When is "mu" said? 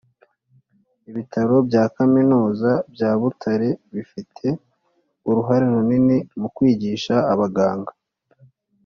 6.39-6.47